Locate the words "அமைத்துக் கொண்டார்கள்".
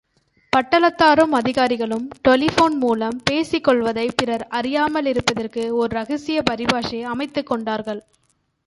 7.03-8.01